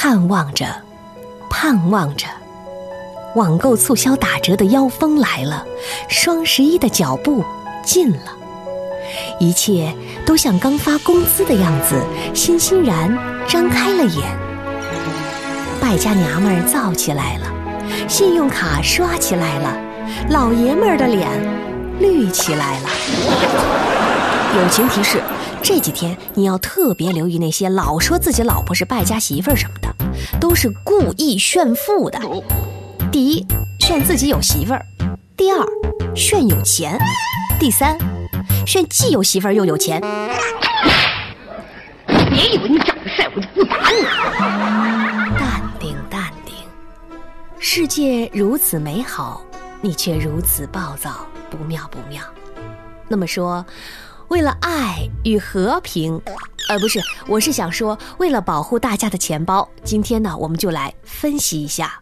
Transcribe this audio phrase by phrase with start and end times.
[0.00, 0.64] 盼望着，
[1.50, 2.24] 盼望着，
[3.34, 5.66] 网购促销打折的妖风来了，
[6.08, 7.44] 双十一的脚步
[7.84, 8.32] 近了，
[9.40, 9.92] 一切
[10.24, 12.00] 都像刚发工资的样子，
[12.32, 13.12] 欣欣然
[13.48, 14.22] 张开了眼。
[15.80, 17.52] 败家娘们儿造起来了，
[18.06, 19.76] 信用卡刷起来了，
[20.30, 21.28] 老爷们儿的脸
[21.98, 22.88] 绿起来了。
[24.62, 25.20] 友情提示。
[25.68, 29.94] 这几天你要特别留意那些老说自己老婆是败家媳妇儿什么的，
[30.40, 32.18] 都是故意炫富的。
[33.12, 33.46] 第一，
[33.78, 34.80] 炫自己有媳妇儿；
[35.36, 35.62] 第二，
[36.16, 36.96] 炫有钱；
[37.60, 37.98] 第三，
[38.66, 40.00] 炫既有媳妇儿又有钱。
[42.06, 44.02] 别以为你长得帅我就不打你。
[45.38, 46.54] 淡定淡定，
[47.58, 49.42] 世界如此美好，
[49.82, 52.22] 你却如此暴躁，不妙不妙。
[53.06, 53.62] 那么说。
[54.28, 56.20] 为了爱与和平，
[56.68, 62.00] 呃，不是，我是想说，为了保护大家的钱包，今天呢，我们就来分析一下。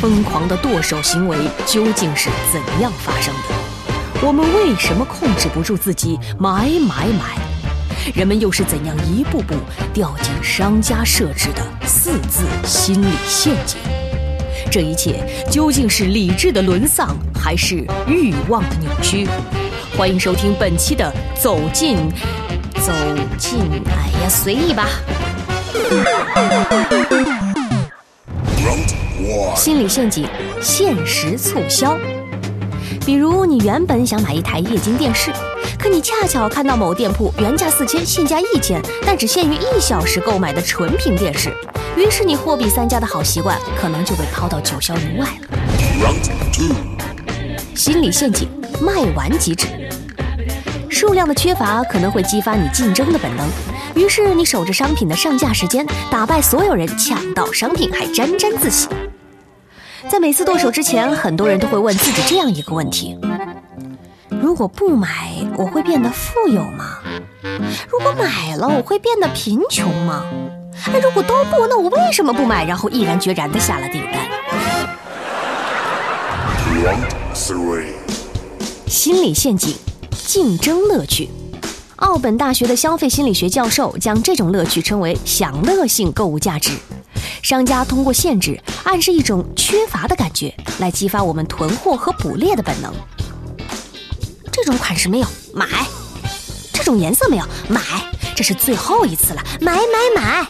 [0.00, 4.26] 疯狂的剁手行为究竟是怎样发生的？
[4.26, 7.49] 我们为什么控制不住自己买买买？
[8.14, 9.54] 人们又是怎样一步步
[9.92, 13.78] 掉进商家设置的四字心理陷阱？
[14.70, 19.26] 这一切究竟是理智的沦丧，还是欲望的扭曲？
[19.96, 21.12] 欢迎收听本期的
[21.42, 21.96] 《走进
[22.74, 22.92] 走
[23.36, 24.88] 进》，哎呀，随意吧。
[29.56, 30.26] 心理陷阱，
[30.62, 31.98] 限时促销。
[33.04, 35.30] 比如，你原本想买一台液晶电视。
[35.80, 41.50] 可你恰巧看到某店铺原价四千，现价一千，但只限于一小时购买的纯屏电视，
[41.96, 46.10] 于是你货比三家的好习惯可能就被抛到九霄云外了。
[47.74, 48.46] 心理陷阱，
[48.78, 49.66] 卖完即止。
[50.90, 53.48] 数量的缺乏可能会激发你竞争的本能，
[53.94, 58.86] 于是你守着商品的上架时间，打败所有人，抢到商品，还沾沾自喜。
[60.10, 63.16] 在每次剁手之前，很多人都会问自己这样一个问题。
[64.40, 66.98] 如果不买，我会变得富有吗？
[67.88, 70.24] 如果买了，我会变得贫穷吗？
[70.86, 72.64] 哎，如果都不，那我为什么不买？
[72.64, 74.26] 然后毅然决然的下了订单。
[78.86, 79.74] 心理陷阱，
[80.26, 81.28] 竞争乐趣。
[81.96, 86.72] 奥本大学的消费心理学教授将这种乐趣称为享乐性购物价值。
[87.42, 92.90] 商家通过限制，暗示一种缺乏的感觉，来激发我们囤货和捕猎的本能。
[94.52, 95.66] 这种款式没有买，
[96.72, 97.80] 这种颜色没有买，
[98.34, 100.46] 这是最后一次了，买买买！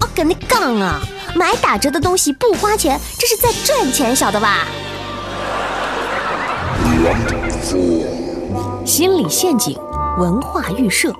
[0.00, 1.00] 我跟你杠啊，
[1.34, 4.66] 买打折的东西不花钱，这是在赚钱，晓得吧？
[8.84, 9.78] 心理陷阱，
[10.18, 11.12] 文化预设。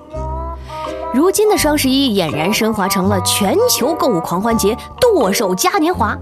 [1.13, 6.17] 如今的双十一俨然升华成了全球购物狂欢节，剁手嘉年华。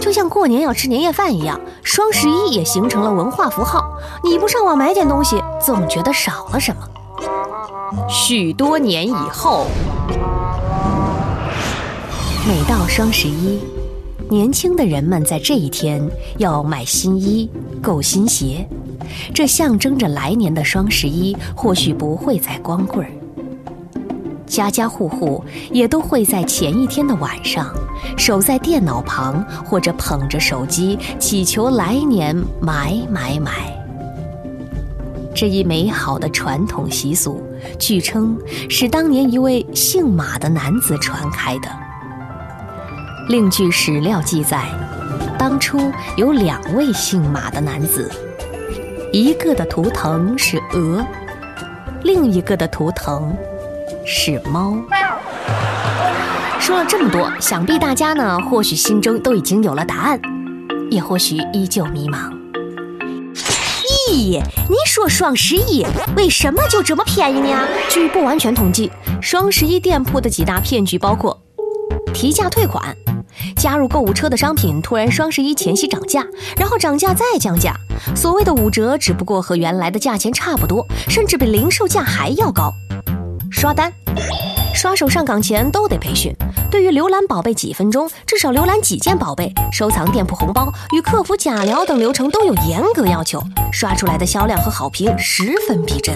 [0.00, 3.84] 就像过年要吃年夜饭一样，双十一也形成了文化符号。
[4.22, 6.82] 你不上网买点东西，总觉得少了什么。
[8.08, 9.66] 许多年以后，
[12.46, 13.60] 每到双十一，
[14.28, 16.06] 年轻的人们在这一天
[16.36, 17.50] 要买新衣、
[17.82, 18.68] 购新鞋，
[19.34, 23.10] 这象征着来年的双十一或许不会再光棍儿。
[24.48, 27.72] 家家户户也都会在前一天的晚上，
[28.16, 33.52] 守在电脑旁或者捧着手机，祈求来年买买买。
[35.34, 37.40] 这一美好的传统习俗，
[37.78, 38.36] 据称
[38.68, 41.68] 是当年一位姓马的男子传开的。
[43.28, 44.64] 另据史料记载，
[45.38, 45.78] 当初
[46.16, 48.10] 有两位姓马的男子，
[49.12, 51.06] 一个的图腾是鹅，
[52.02, 53.32] 另一个的图腾。
[54.10, 54.74] 是猫。
[56.58, 60.18] 说了这么多，想必大家呢，或许心中都已经有了答案，
[60.90, 62.32] 也或许依旧迷茫。
[64.10, 65.84] 咦，你说双十一
[66.16, 67.68] 为什么就这么便宜呢？
[67.90, 68.90] 据不完全统计，
[69.20, 71.38] 双十一店铺的几大骗局包括
[72.14, 72.96] 提价退款、
[73.56, 77.74] 加入购物车的商品突然双十一前夕涨价，然后涨价再降价，
[78.16, 82.72] 所谓的五折只不过和原来的价钱差不多，甚至比零售价还要高。
[83.60, 83.92] 刷单，
[84.72, 86.32] 刷手上岗前都得培训。
[86.70, 93.42] 对于浏览宝贝几分钟，至少浏览几件宝贝，收藏店铺红包与客服假聊等流程都有严格要求。
[93.72, 96.14] 刷出来的销量和好评十分逼真。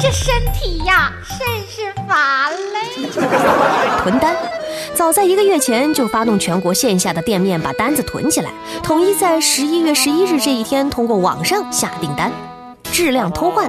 [0.00, 3.06] 这身体呀，甚是乏累。
[4.02, 4.34] 囤单，
[4.94, 8.50] 早在一个月前就发动全国线下的店面把单子囤起来，
[8.82, 12.32] 统一在十一月十一日这一天通过网上下订单。
[12.98, 13.64] 质量偷换，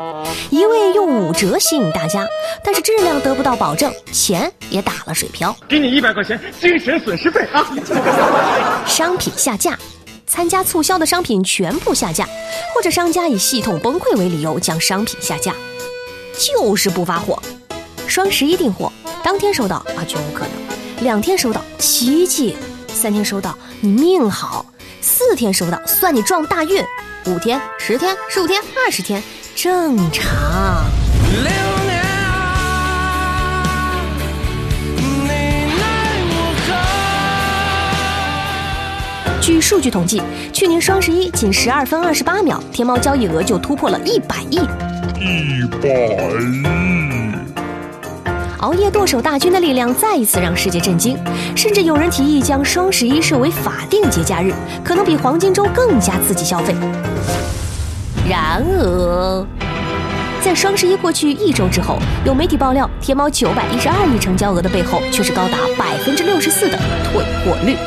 [0.49, 2.25] 一味用五折吸引大家，
[2.63, 5.55] 但是质量得不到保证，钱也打了水漂。
[5.67, 7.63] 给你一百块钱精神损失费啊！
[8.87, 9.77] 商品下架，
[10.25, 12.27] 参加促销的商品全部下架，
[12.73, 15.53] 或者商家以系统崩溃为理由将商品下架，
[16.33, 17.39] 就是不发货。
[18.07, 18.91] 双十一订货，
[19.23, 22.55] 当天收到啊，绝无可能；两天收到，奇迹；
[22.87, 24.65] 三天收到，你命好；
[25.01, 26.83] 四天收到，算你撞大运。
[27.25, 29.21] 五天、十天、十五天、二十天，
[29.55, 30.85] 正常。
[39.41, 40.21] 据数据统计，
[40.53, 44.57] 去年双十一仅十二分二十八秒，天猫交易额就突破了一百亿。
[45.19, 46.98] 一百亿！
[48.59, 51.17] 熬夜剁手大军的力量再一次让世界震惊，
[51.55, 54.53] 甚至有人提议将双十一设为法定节假日，
[54.83, 56.75] 可能比黄金周更加刺激消费。
[58.29, 59.45] 然而，
[60.41, 67.77] 在双十一过去一周之后，有媒体爆料，天猫九百一十二亿成交额的背后，却是高达百分之六十四的退货率。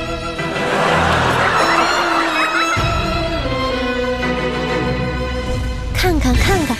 [5.92, 6.74] 看看看看，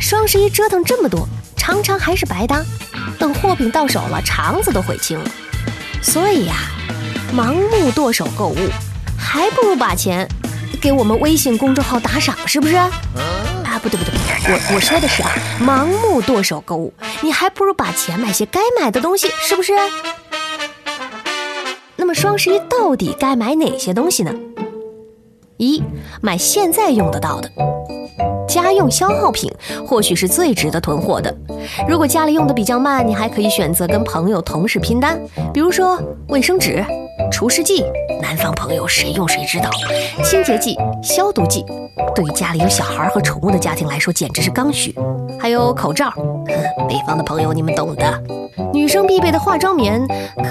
[0.00, 2.64] 双十一折腾这么多，常常还是白搭，
[3.18, 5.30] 等货品到手了，肠子都悔青了。
[6.02, 6.54] 所以呀，
[7.34, 8.56] 盲目剁手购物，
[9.18, 10.28] 还不如把钱。
[10.80, 12.76] 给我们微信公众号打赏是不是？
[12.76, 12.90] 啊，
[13.82, 14.12] 不对不对，
[14.52, 15.30] 我我说的是啊，
[15.60, 16.92] 盲目剁手购物，
[17.22, 19.72] 你还不如把钱买些该买的东西，是不是？
[21.96, 24.32] 那么双十一到底该买哪些东西呢？
[25.56, 25.82] 一，
[26.20, 27.50] 买现在用得到的，
[28.46, 29.50] 家用消耗品
[29.86, 31.34] 或许是最值得囤货的。
[31.88, 35.18] 如果家里用的比较慢，你还可以选择跟朋友、同事拼单，
[35.52, 36.84] 比如说卫生纸。
[37.32, 37.84] 除湿剂，
[38.20, 39.68] 南方朋友谁用谁知道；
[40.22, 41.64] 清洁剂、消毒剂，
[42.14, 44.94] 对于家里有小孩和宠物的家庭来说简直是刚需。
[45.40, 46.12] 还有口罩，
[46.86, 48.22] 北方的朋友你们懂的。
[48.72, 50.06] 女生必备的化妆棉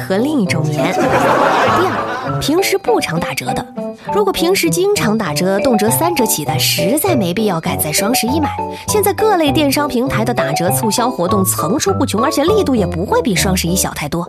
[0.08, 0.92] 和另一种棉。
[0.92, 3.66] 第二，平时不常打折的，
[4.14, 8.50] 如果平时经常打折，动辄三折起的，实在没必要赶在双十一买。
[8.88, 14.28] 现在各类电商平台的打折促销活动层出不穷，而且力度也不会比双十一小太多。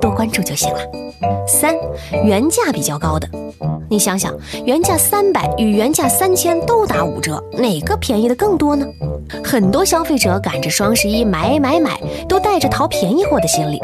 [0.00, 0.80] 多关注就行了。
[1.46, 1.74] 三，
[2.24, 3.28] 原价比较高的，
[3.90, 4.34] 你想想，
[4.64, 8.86] 原价三百与原价三千都打五折，哪个便宜的更多呢？
[9.44, 13.78] 很多消费者赶着双十一买买买，都带着淘便宜货的心理。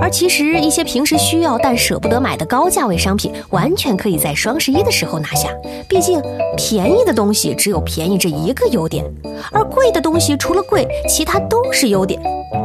[0.00, 5.48] 而其实一些平时需要但舍不得买的高价位商品，完全可以在双十一的时候拿下。
[5.88, 6.22] 毕竟
[6.56, 9.04] 便宜的东西只有便宜这一个优点，
[9.52, 12.20] 而贵的东西除了贵，其他都是优点。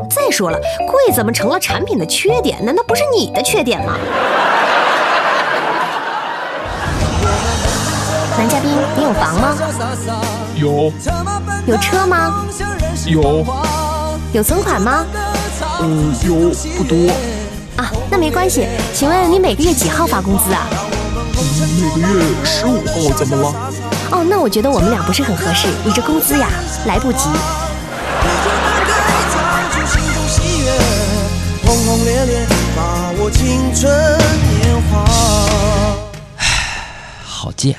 [0.09, 2.63] 再说了，贵怎么成了产品的缺点？
[2.63, 3.97] 难道不是你的缺点吗？
[8.37, 9.55] 男嘉宾，你有房吗？
[10.55, 10.91] 有。
[11.65, 12.45] 有车吗？
[13.07, 13.45] 有。
[14.33, 15.05] 有存款吗？
[15.81, 16.95] 嗯，有，不多。
[17.77, 18.67] 啊，那没关系。
[18.93, 20.67] 请问你每个月几号发工资啊？
[21.91, 23.53] 每个月十五号，怎么了？
[24.11, 25.67] 哦，那我觉得我们俩不是很合适。
[25.83, 26.47] 你这工资呀，
[26.85, 27.29] 来不及。
[31.65, 32.45] 轰轰烈烈，
[32.75, 33.91] 把握青春
[34.61, 35.03] 年华。
[36.37, 36.45] 唉，
[37.25, 37.75] 好贱。